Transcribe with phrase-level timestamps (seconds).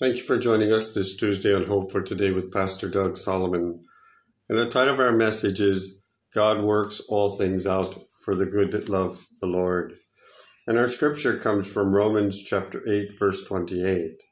[0.00, 3.82] Thank you for joining us this Tuesday on Hope for Today with Pastor Doug Solomon.
[4.48, 8.70] And the title of our message is God Works All Things Out for the Good
[8.70, 9.94] That Love the Lord.
[10.68, 14.22] And our scripture comes from Romans chapter 8, verse 28.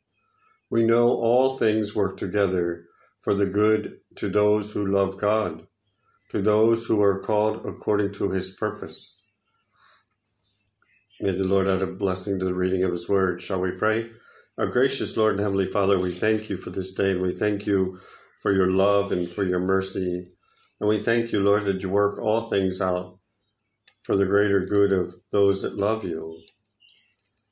[0.71, 2.85] We know all things work together
[3.25, 5.67] for the good to those who love God,
[6.31, 9.35] to those who are called according to his purpose.
[11.21, 13.43] May the Lord add a blessing to the reading of his word.
[13.43, 14.09] Shall we pray?
[14.59, 18.01] Our gracious Lord and Heavenly Father, we thank you for this day we thank you
[18.41, 20.25] for your love and for your mercy.
[20.81, 23.19] And we thank you, Lord, that you work all things out
[24.05, 26.41] for the greater good of those that love you.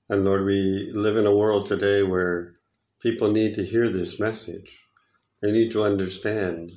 [0.09, 2.55] And Lord, we live in a world today where
[3.03, 4.81] people need to hear this message.
[5.43, 6.73] They need to understand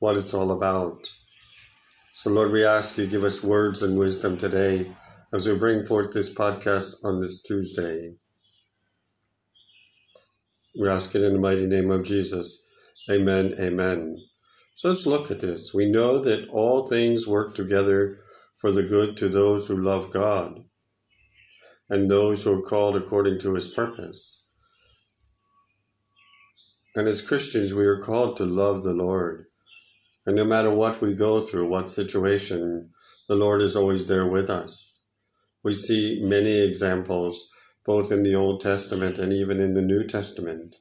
[0.00, 1.06] what it's all about.
[2.16, 4.90] So, Lord, we ask you give us words and wisdom today
[5.32, 8.14] as we bring forth this podcast on this Tuesday.
[10.78, 12.66] We ask it in the mighty name of Jesus.
[13.10, 13.54] Amen.
[13.60, 14.16] Amen.
[14.74, 15.74] So let's look at this.
[15.74, 18.18] We know that all things work together
[18.56, 20.64] for the good to those who love God
[21.90, 24.48] and those who are called according to his purpose.
[26.94, 29.46] And as Christians, we are called to love the Lord.
[30.24, 32.90] And no matter what we go through, what situation,
[33.28, 35.02] the Lord is always there with us.
[35.62, 37.51] We see many examples
[37.84, 40.76] both in the Old Testament and even in the New Testament.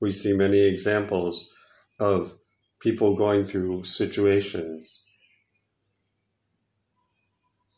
[0.00, 1.50] We see many examples
[1.98, 2.38] of
[2.80, 5.04] people going through situations.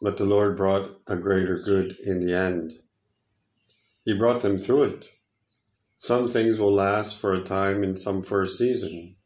[0.00, 2.72] But the Lord brought a greater good in the end.
[4.04, 5.08] He brought them through it.
[5.96, 9.16] Some things will last for a time and some for a season.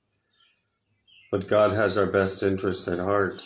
[1.30, 3.42] But God has our best interest at heart.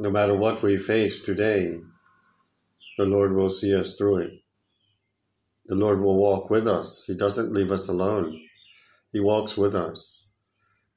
[0.00, 1.78] No matter what we face today,
[2.96, 4.30] the Lord will see us through it.
[5.66, 7.04] The Lord will walk with us.
[7.06, 8.40] He doesn't leave us alone.
[9.12, 10.32] He walks with us.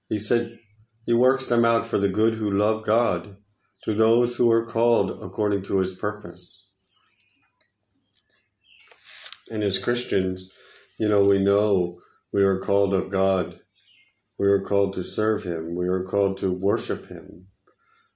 [0.10, 0.60] He said,
[1.06, 3.38] He works them out for the good who love God,
[3.86, 6.72] to those who are called according to His purpose.
[9.50, 10.52] And as Christians,
[11.00, 12.00] you know, we know
[12.34, 13.60] we are called of God.
[14.38, 15.76] We are called to serve Him.
[15.76, 17.48] We are called to worship Him.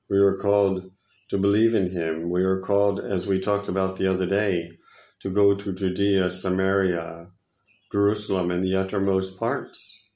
[0.10, 0.92] We are called
[1.32, 2.30] to believe in him.
[2.30, 4.72] We are called, as we talked about the other day,
[5.22, 7.28] to go to Judea, Samaria,
[7.90, 10.10] Jerusalem, and the uttermost parts.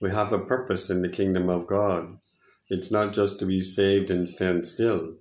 [0.00, 2.16] We have a purpose in the kingdom of God.
[2.70, 5.16] It's not just to be saved and stand still,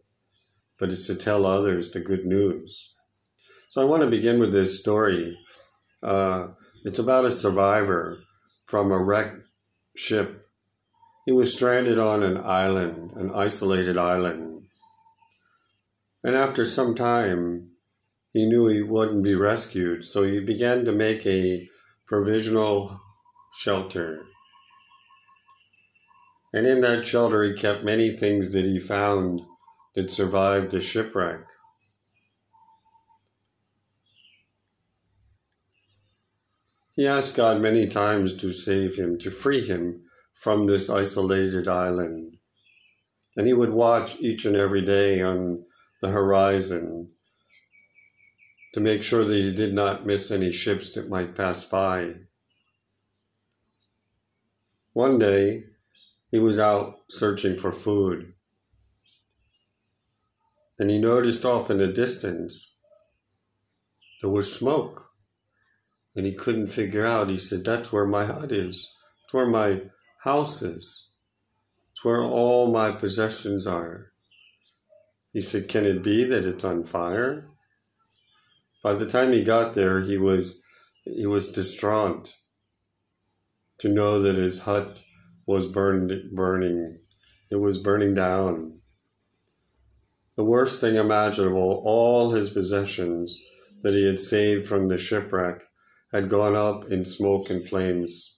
[0.80, 2.96] but it's to tell others the good news.
[3.68, 5.38] So I want to begin with this story.
[6.02, 6.48] Uh,
[6.86, 8.20] it's about a survivor
[8.64, 9.46] from a wrecked
[9.98, 10.48] ship.
[11.26, 14.55] He was stranded on an island, an isolated island
[16.26, 17.70] and after some time,
[18.34, 21.70] he knew he wouldn't be rescued, so he began to make a
[22.08, 23.00] provisional
[23.54, 24.26] shelter.
[26.52, 29.42] And in that shelter, he kept many things that he found
[29.94, 31.42] that survived the shipwreck.
[36.96, 40.04] He asked God many times to save him, to free him
[40.34, 42.38] from this isolated island.
[43.38, 45.64] And he would watch each and every day on
[46.06, 47.10] the horizon
[48.74, 52.14] to make sure that he did not miss any ships that might pass by.
[54.94, 55.64] One day,
[56.30, 58.34] he was out searching for food,
[60.78, 62.86] and he noticed off in the distance
[64.22, 65.10] there was smoke,
[66.16, 67.30] and he couldn't figure out.
[67.30, 69.82] He said, That's where my hut is, it's where my
[70.20, 71.12] house is,
[71.92, 74.12] it's where all my possessions are.
[75.36, 77.50] He said, Can it be that it's on fire?
[78.82, 80.64] By the time he got there, he was
[81.04, 82.34] he was distraught
[83.80, 85.04] to know that his hut
[85.46, 87.00] was burned burning.
[87.52, 88.80] It was burning down.
[90.38, 93.38] The worst thing imaginable, all his possessions
[93.84, 95.64] that he had saved from the shipwreck
[96.14, 98.38] had gone up in smoke and flames.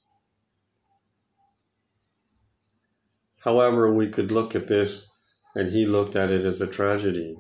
[3.42, 5.14] However, we could look at this
[5.58, 7.36] and he looked at it as a tragedy,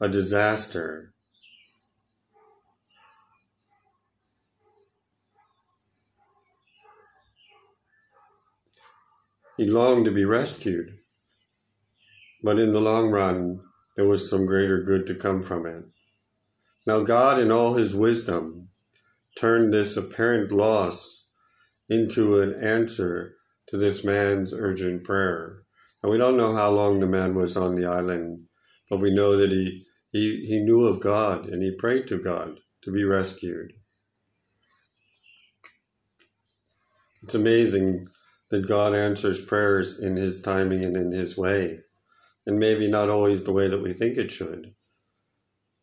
[0.00, 1.12] a disaster.
[9.58, 10.98] He longed to be rescued,
[12.42, 13.60] but in the long run,
[13.96, 15.84] there was some greater good to come from it.
[16.86, 18.68] Now, God, in all his wisdom,
[19.38, 21.32] turned this apparent loss
[21.90, 23.34] into an answer
[23.66, 25.65] to this man's urgent prayer.
[26.06, 28.44] And we don't know how long the man was on the island,
[28.88, 32.60] but we know that he, he, he knew of God and he prayed to God
[32.82, 33.72] to be rescued.
[37.24, 38.06] It's amazing
[38.50, 41.80] that God answers prayers in His timing and in His way,
[42.46, 44.76] and maybe not always the way that we think it should.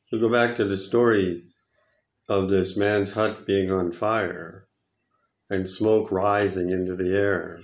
[0.09, 1.41] We go back to the story
[2.29, 4.69] of this man's hut being on fire
[5.49, 7.59] and smoke rising into the air.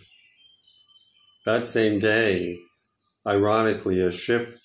[1.46, 2.60] That same day,
[3.26, 4.58] ironically, a ship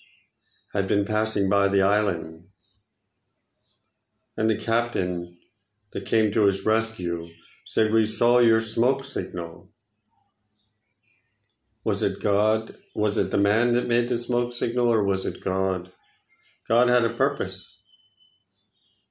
[0.73, 2.45] had been passing by the island,
[4.37, 5.39] and the captain
[5.93, 7.29] that came to his rescue
[7.65, 9.71] said, We saw your smoke signal.
[11.85, 12.77] Was it God?
[12.95, 15.89] Was it the man that made the smoke signal, or was it God?
[16.67, 17.85] God had a purpose.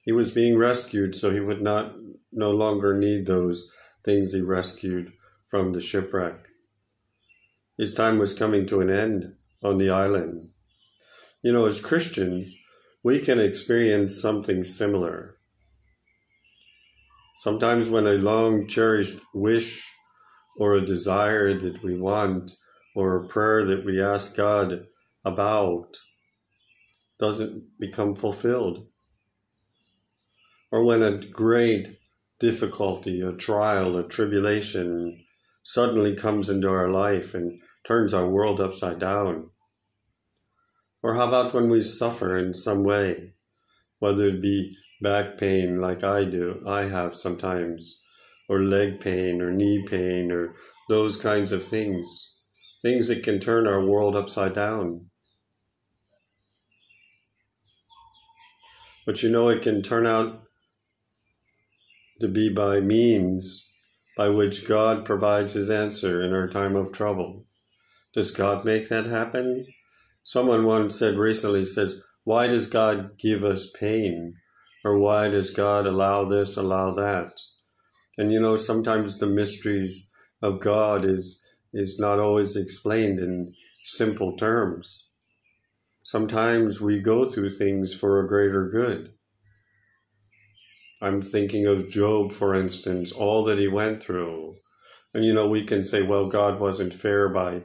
[0.02, 1.96] He was being rescued, so he would not
[2.32, 3.72] no longer need those
[4.04, 5.14] things he rescued
[5.46, 6.48] from the shipwreck.
[7.78, 9.34] His time was coming to an end
[9.64, 10.50] on the island.
[11.42, 12.56] You know, as Christians,
[13.04, 15.38] we can experience something similar.
[17.38, 19.92] Sometimes, when a long cherished wish
[20.58, 22.52] or a desire that we want
[22.96, 24.86] or a prayer that we ask God
[25.26, 25.98] about
[27.20, 28.86] doesn't become fulfilled,
[30.72, 31.88] or when a great
[32.40, 35.24] difficulty, a trial, a tribulation
[35.64, 39.50] suddenly comes into our life and turns our world upside down.
[41.02, 43.32] Or how about when we suffer in some way,
[44.00, 48.02] whether it be back pain like I do, I have sometimes,
[48.48, 50.56] or leg pain or knee pain or
[50.88, 52.36] those kinds of things,
[52.82, 55.08] things that can turn our world upside down.
[59.06, 60.44] But you know, it can turn out
[62.22, 63.70] to be by means
[64.16, 67.46] by which God provides his answer in our time of trouble.
[68.14, 69.66] Does God make that happen?
[70.24, 74.36] Someone once said recently, said, why does God give us pain?
[74.86, 77.40] Or why does God allow this, allow that?
[78.18, 80.12] And you know, sometimes the mysteries
[80.42, 81.44] of God is,
[81.74, 85.10] is not always explained in simple terms.
[86.04, 89.14] Sometimes we go through things for a greater good.
[91.02, 94.56] I'm thinking of Job, for instance, all that he went through.
[95.14, 97.64] And you know, we can say, well, God wasn't fair by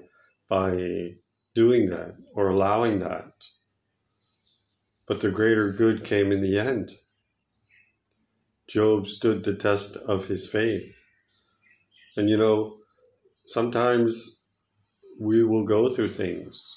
[0.49, 1.15] by
[1.55, 3.33] doing that or allowing that.
[5.07, 6.93] But the greater good came in the end.
[8.69, 10.95] Job stood the test of his faith.
[12.17, 12.77] And you know,
[13.47, 14.43] sometimes
[15.21, 16.77] we will go through things.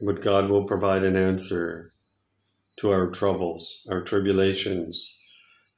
[0.00, 1.88] But God will provide an answer
[2.78, 5.10] to our troubles, our tribulations,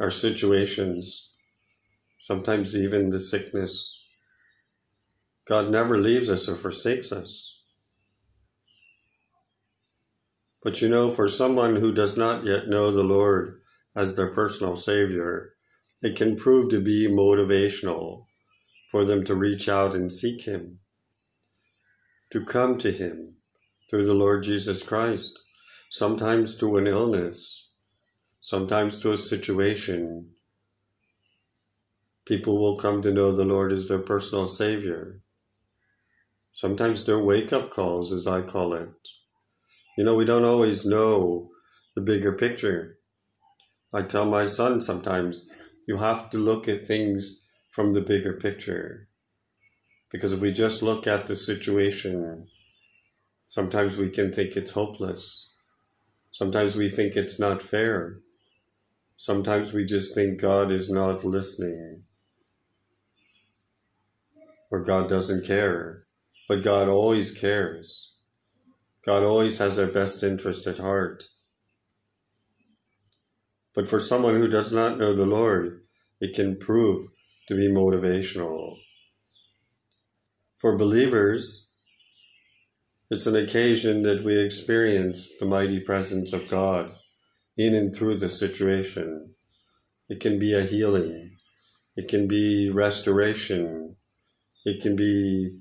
[0.00, 1.27] our situations,
[2.18, 4.00] sometimes even the sickness.
[5.46, 7.60] God never leaves us or forsakes us.
[10.62, 13.60] But you know, for someone who does not yet know the Lord
[13.94, 15.54] as their personal Savior,
[16.02, 18.26] it can prove to be motivational
[18.90, 20.80] for them to reach out and seek Him,
[22.30, 23.36] to come to Him
[23.88, 25.38] through the Lord Jesus Christ
[25.90, 27.68] sometimes to an illness,
[28.40, 30.30] sometimes to a situation.
[32.28, 35.22] People will come to know the Lord as their personal Savior.
[36.52, 38.90] Sometimes they're wake up calls, as I call it.
[39.96, 41.48] You know, we don't always know
[41.94, 42.98] the bigger picture.
[43.94, 45.48] I tell my son sometimes,
[45.86, 49.08] you have to look at things from the bigger picture.
[50.12, 52.46] Because if we just look at the situation,
[53.46, 55.54] sometimes we can think it's hopeless.
[56.30, 58.18] Sometimes we think it's not fair.
[59.16, 62.04] Sometimes we just think God is not listening
[64.70, 66.04] or God doesn't care.
[66.48, 68.14] But God always cares.
[69.04, 71.24] God always has our best interest at heart.
[73.74, 75.82] But for someone who does not know the Lord,
[76.20, 77.08] it can prove
[77.46, 78.76] to be motivational.
[80.58, 81.70] For believers,
[83.10, 86.92] it's an occasion that we experience the mighty presence of God
[87.56, 89.34] in and through the situation.
[90.08, 91.36] It can be a healing.
[91.96, 93.96] It can be restoration.
[94.64, 95.60] It can be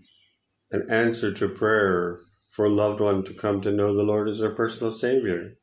[0.72, 4.40] an answer to prayer for a loved one to come to know the Lord as
[4.40, 5.54] their personal Savior.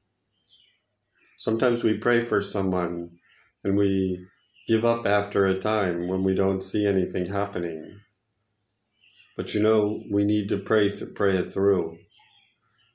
[1.39, 3.11] Sometimes we pray for someone
[3.63, 4.27] and we
[4.69, 8.01] give up after a time when we don't see anything happening.
[9.37, 11.99] But you know, we need to pray, pray it through.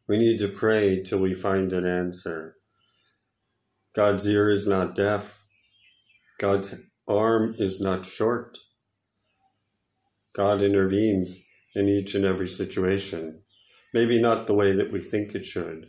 [0.08, 2.56] We need to pray till we find an answer.
[3.94, 5.44] God's ear is not deaf.
[6.40, 8.58] God's arm is not short.
[10.34, 11.46] God intervenes
[11.76, 13.42] in each and every situation.
[13.94, 15.88] Maybe not the way that we think it should.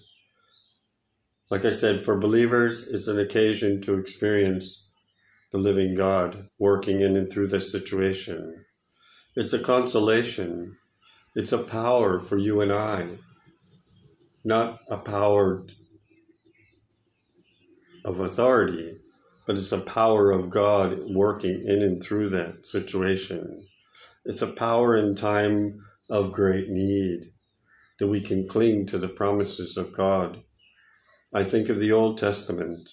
[1.50, 4.90] Like I said, for believers, it's an occasion to experience
[5.52, 8.64] the living God working in and through this situation.
[9.34, 10.76] It's a consolation.
[11.34, 13.06] It's a power for you and I,
[14.44, 15.64] not a power
[18.04, 18.96] of authority,
[19.46, 23.66] but it's a power of God working in and through that situation.
[24.24, 27.32] It's a power in time of great need
[27.98, 30.42] that we can cling to the promises of God.
[31.32, 32.88] I think of the Old Testament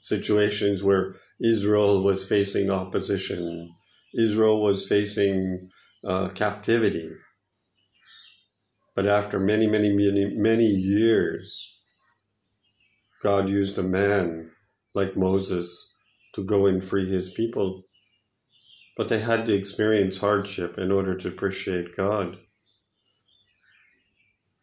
[0.00, 3.74] situations where Israel was facing opposition,
[4.18, 5.70] Israel was facing
[6.04, 7.10] uh, captivity.
[8.94, 11.74] But after many, many, many, many years,
[13.22, 14.50] God used a man
[14.94, 15.92] like Moses
[16.34, 17.82] to go and free his people.
[18.96, 22.38] But they had to experience hardship in order to appreciate God.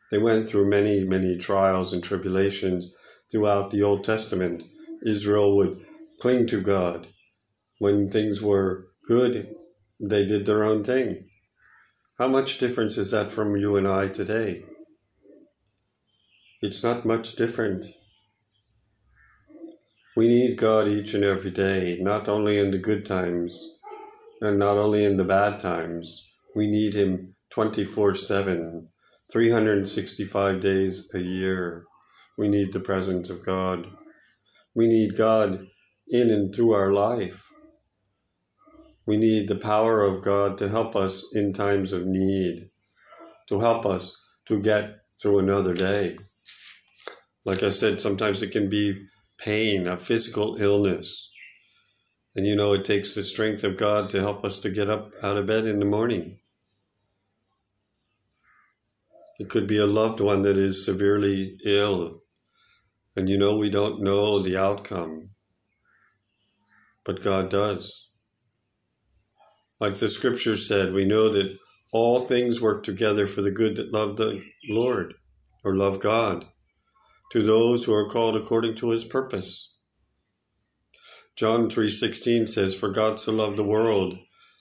[0.09, 2.95] They went through many, many trials and tribulations
[3.31, 4.63] throughout the Old Testament.
[5.05, 5.85] Israel would
[6.19, 7.07] cling to God.
[7.79, 9.55] When things were good,
[9.99, 11.29] they did their own thing.
[12.17, 14.65] How much difference is that from you and I today?
[16.61, 17.85] It's not much different.
[20.15, 23.79] We need God each and every day, not only in the good times
[24.43, 26.29] and not only in the bad times.
[26.55, 28.89] We need Him 24 7,
[29.31, 31.85] 365 days a year.
[32.37, 33.87] We need the presence of God.
[34.75, 35.67] We need God
[36.07, 37.47] in and through our life.
[39.05, 42.69] We need the power of God to help us in times of need,
[43.49, 46.15] to help us to get through another day.
[47.45, 49.05] Like I said, sometimes it can be
[49.37, 51.32] pain, a physical illness.
[52.35, 55.13] And you know, it takes the strength of God to help us to get up
[55.21, 56.39] out of bed in the morning.
[59.39, 62.21] It could be a loved one that is severely ill,
[63.15, 65.29] and you know, we don't know the outcome,
[67.03, 68.09] but God does.
[69.79, 71.57] Like the scripture said, we know that
[71.91, 75.15] all things work together for the good that love the Lord
[75.63, 76.45] or love God
[77.31, 79.72] to those who are called according to his purpose.
[81.35, 84.19] John 3:16 says for God so loved the world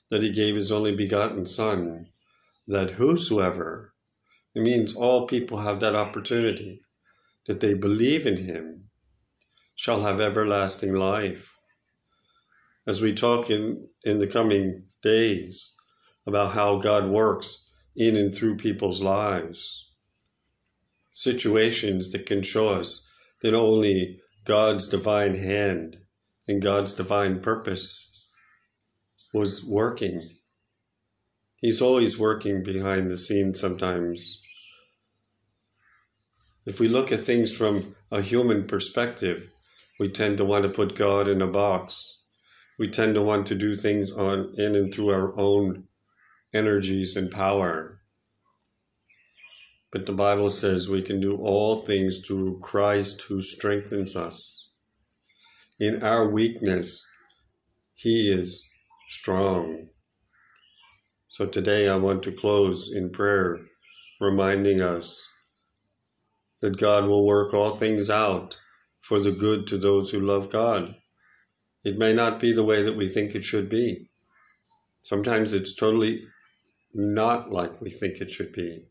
[0.08, 2.08] that he gave his only begotten son
[2.66, 3.94] that whosoever
[4.54, 6.80] it means all people have that opportunity
[7.46, 8.90] that they believe in him
[9.74, 11.56] shall have everlasting life.
[12.86, 15.74] As we talk in, in the coming days
[16.26, 19.90] about how God works in and through people's lives,
[21.10, 23.08] situations that can show us
[23.42, 25.98] that only God's divine hand
[26.52, 28.26] and God's divine purpose
[29.32, 30.36] was working.
[31.56, 34.40] He's always working behind the scenes sometimes.
[36.66, 39.50] If we look at things from a human perspective,
[39.98, 42.18] we tend to want to put God in a box.
[42.78, 45.84] We tend to want to do things on in and through our own
[46.52, 48.00] energies and power.
[49.90, 54.61] But the Bible says we can do all things through Christ who strengthens us.
[55.82, 57.04] In our weakness,
[57.94, 58.64] He is
[59.08, 59.88] strong.
[61.28, 63.58] So today I want to close in prayer,
[64.20, 65.28] reminding us
[66.60, 68.56] that God will work all things out
[69.00, 70.94] for the good to those who love God.
[71.84, 74.06] It may not be the way that we think it should be.
[75.00, 76.22] Sometimes it's totally
[76.94, 78.86] not like we think it should be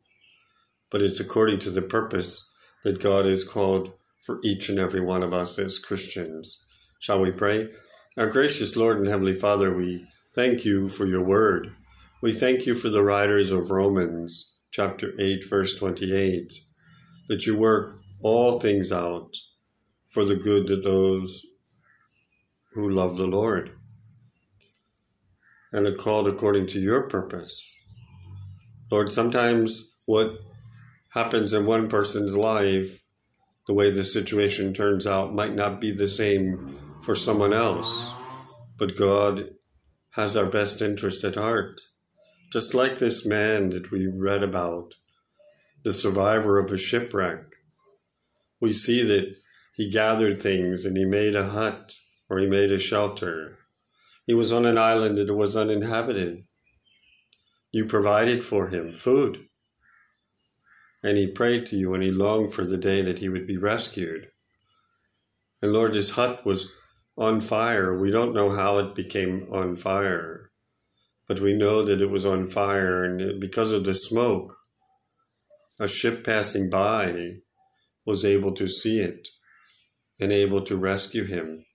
[0.92, 2.52] but it's according to the purpose
[2.84, 6.64] that God has called for each and every one of us as Christians.
[7.02, 7.68] Shall we pray?
[8.16, 10.06] Our gracious Lord and Heavenly Father, we
[10.36, 11.74] thank you for your word.
[12.22, 16.54] We thank you for the writers of Romans, chapter 8, verse 28,
[17.28, 19.36] that you work all things out
[20.10, 21.44] for the good of those
[22.74, 23.72] who love the Lord
[25.74, 27.84] and are called according to your purpose.
[28.92, 30.34] Lord, sometimes what
[31.10, 33.04] happens in one person's life,
[33.66, 38.10] the way the situation turns out might not be the same for someone else.
[38.78, 39.50] But God
[40.12, 41.82] has our best interest at heart.
[42.52, 44.94] Just like this man that we read about,
[45.84, 47.44] the survivor of a shipwreck.
[48.60, 49.36] We see that
[49.76, 51.94] he gathered things and he made a hut
[52.30, 53.58] or he made a shelter.
[54.26, 56.44] He was on an island that was uninhabited.
[57.72, 59.48] You provided for him food
[61.04, 63.58] and he prayed to you and he longed for the day that he would be
[63.58, 64.28] rescued.
[65.62, 66.76] And Lord, his hut was
[67.18, 67.98] on fire.
[67.98, 70.52] We don't know how it became on fire,
[71.28, 74.54] but we know that it was on fire, and because of the smoke,
[75.80, 77.38] a ship passing by
[78.06, 79.28] was able to see it
[80.20, 81.66] and able to rescue him.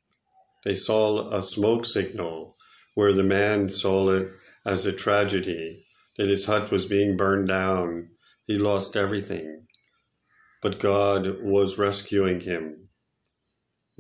[0.64, 2.56] They saw a smoke signal
[2.94, 4.28] where the man saw it
[4.64, 5.84] as a tragedy
[6.16, 8.08] that his hut was being burned down.
[8.46, 9.66] He lost everything.
[10.62, 12.85] But God was rescuing him.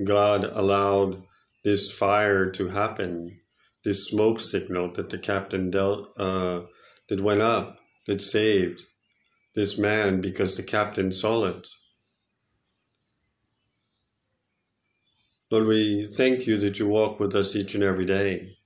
[0.04, 1.22] God allowed
[1.64, 3.40] this fire to happen,
[3.84, 6.62] this smoke signal that the captain dealt, uh,
[7.08, 8.82] that went up, that saved
[9.54, 11.66] this man because the captain saw it.
[15.50, 18.56] Lord, we thank you that you walk with us each and every day,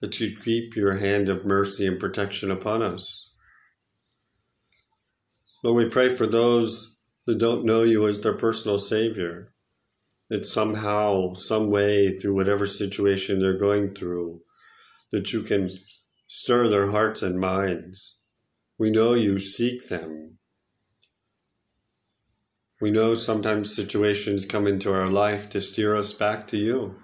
[0.00, 3.34] that you keep your hand of mercy and protection upon us.
[5.64, 9.52] Lord, we pray for those that don't know you as their personal Savior,
[10.28, 14.40] that somehow, some way, through whatever situation they're going through,
[15.12, 15.78] that you can
[16.26, 18.16] stir their hearts and minds
[18.78, 20.38] we know you seek them.
[22.80, 26.96] We know sometimes situations come into our life to steer us back to you.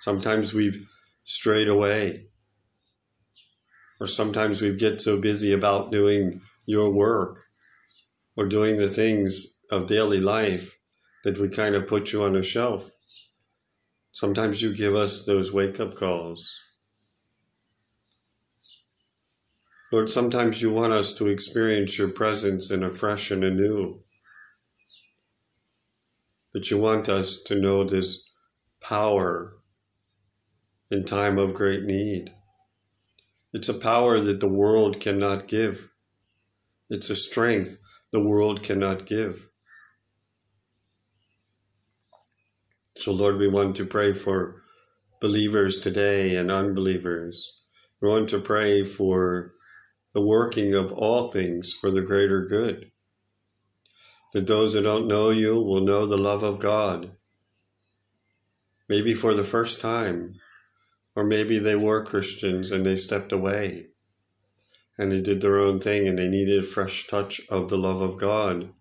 [0.00, 0.88] Sometimes we've
[1.24, 2.28] strayed away.
[4.00, 7.38] Or sometimes we get so busy about doing your work
[8.34, 10.79] or doing the things of daily life
[11.24, 12.90] that we kind of put you on a shelf.
[14.12, 16.52] Sometimes you give us those wake up calls.
[19.92, 23.98] Lord, sometimes you want us to experience your presence in a fresh and anew.
[26.52, 28.30] But you want us to know this
[28.80, 29.56] power
[30.90, 32.32] in time of great need.
[33.52, 35.90] It's a power that the world cannot give.
[36.88, 37.80] It's a strength
[38.12, 39.49] the world cannot give.
[43.00, 44.62] So, Lord, we want to pray for
[45.22, 47.62] believers today and unbelievers.
[47.98, 49.52] We want to pray for
[50.12, 52.90] the working of all things for the greater good.
[54.34, 57.12] That those that don't know you will know the love of God,
[58.86, 60.34] maybe for the first time,
[61.16, 63.86] or maybe they were Christians and they stepped away
[64.98, 68.02] and they did their own thing and they needed a fresh touch of the love
[68.02, 68.74] of God.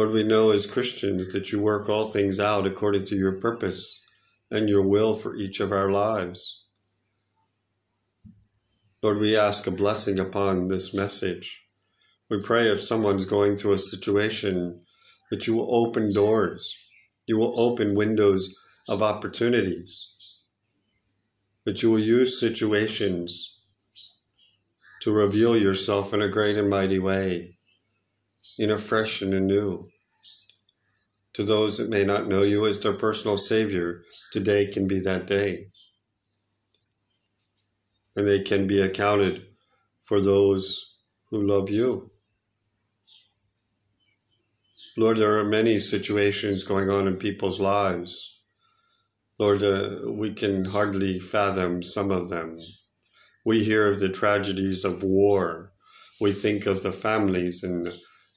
[0.00, 4.02] Lord, we know as Christians that you work all things out according to your purpose
[4.50, 6.64] and your will for each of our lives.
[9.02, 11.68] Lord, we ask a blessing upon this message.
[12.30, 14.80] We pray if someone's going through a situation
[15.30, 16.74] that you will open doors,
[17.26, 18.54] you will open windows
[18.88, 20.38] of opportunities,
[21.66, 23.60] that you will use situations
[25.02, 27.58] to reveal yourself in a great and mighty way,
[28.60, 29.88] in a fresh and anew.
[31.32, 35.26] To those that may not know you as their personal Savior, today can be that
[35.26, 35.68] day
[38.14, 39.46] and they can be accounted
[40.02, 40.98] for those
[41.30, 42.10] who love you.
[44.94, 48.42] Lord, there are many situations going on in people's lives.
[49.38, 52.52] Lord, uh, we can hardly fathom some of them.
[53.42, 55.72] We hear of the tragedies of war.
[56.20, 57.90] We think of the families and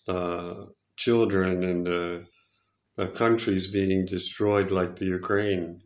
[0.08, 0.66] uh,
[0.98, 2.26] children and the,
[3.16, 5.82] countries being destroyed like the Ukraine.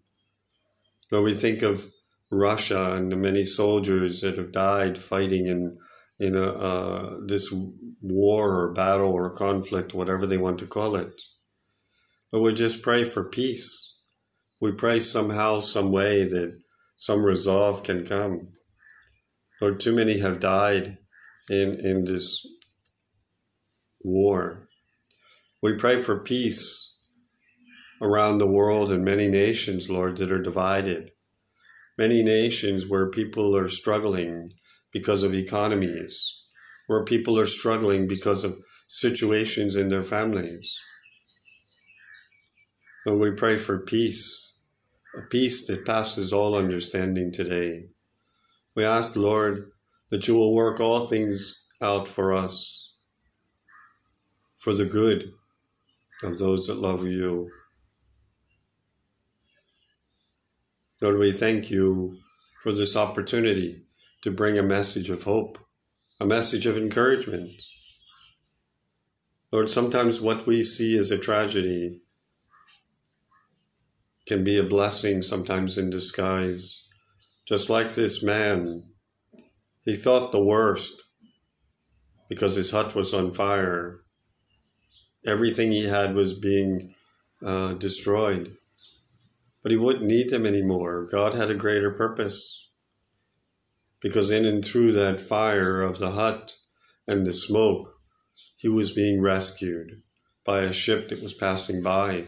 [1.10, 1.86] But we think of
[2.30, 5.78] Russia and the many soldiers that have died fighting in
[6.20, 7.54] in a, uh, this
[8.02, 11.14] war or battle or conflict, whatever they want to call it.
[12.32, 14.02] But we just pray for peace.
[14.60, 16.60] We pray somehow, some way that
[16.96, 18.42] some resolve can come.
[19.62, 20.98] Lord, too many have died
[21.50, 22.46] in, in this
[24.08, 24.68] war.
[25.62, 26.98] We pray for peace
[28.02, 31.12] around the world and many nations, Lord, that are divided
[31.98, 34.52] many nations where people are struggling
[34.94, 36.38] because of economies,
[36.86, 40.80] where people are struggling because of situations in their families.
[43.06, 44.60] And we pray for peace,
[45.18, 47.88] a peace that passes all understanding today.
[48.76, 49.72] We ask, Lord,
[50.12, 52.87] that you will work all things out for us
[54.58, 55.32] for the good
[56.24, 57.50] of those that love you.
[61.02, 62.18] Lord, we thank you
[62.64, 63.86] for this opportunity
[64.24, 65.60] to bring a message of hope,
[66.20, 67.62] a message of encouragement.
[69.52, 72.02] Lord, sometimes what we see as a tragedy
[74.26, 76.88] can be a blessing, sometimes in disguise.
[77.48, 78.84] Just like this man,
[79.84, 81.02] he thought the worst
[82.28, 84.02] because his hut was on fire.
[85.28, 86.96] Everything he had was being
[87.46, 88.58] uh, destroyed.
[89.62, 91.08] But he wouldn't need them anymore.
[91.12, 92.70] God had a greater purpose.
[94.00, 96.56] Because in and through that fire of the hut
[97.08, 97.90] and the smoke,
[98.56, 100.02] he was being rescued
[100.46, 102.26] by a ship that was passing by.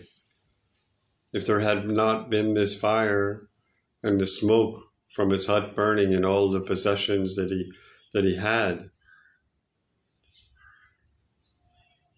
[1.33, 3.49] if there had not been this fire
[4.03, 4.75] and the smoke
[5.09, 7.71] from his hut burning and all the possessions that he
[8.13, 8.89] that he had,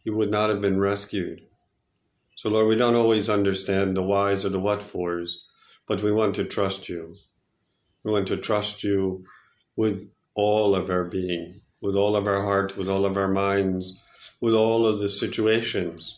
[0.03, 1.41] he would not have been rescued.
[2.35, 5.47] So Lord, we don't always understand the whys or the what fors,
[5.87, 7.15] but we want to trust you.
[8.03, 9.25] We want to trust you
[9.75, 13.99] with all of our being, with all of our heart, with all of our minds,
[14.41, 16.17] with all of the situations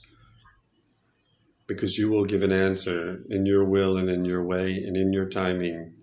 [1.67, 5.13] because you will give an answer in your will and in your way and in
[5.13, 5.93] your timing.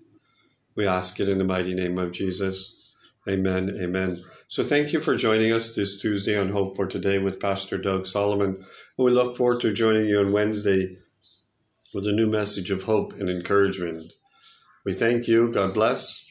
[0.75, 2.80] We ask it in the mighty name of Jesus.
[3.28, 3.76] Amen.
[3.80, 4.24] Amen.
[4.48, 8.06] So thank you for joining us this Tuesday on Hope for Today with Pastor Doug
[8.06, 8.64] Solomon.
[8.96, 10.96] We look forward to joining you on Wednesday
[11.92, 14.14] with a new message of hope and encouragement.
[14.85, 15.52] We thank you.
[15.52, 16.26] God bless.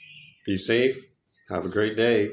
[0.45, 0.97] Be safe.
[1.49, 2.31] Have a great day.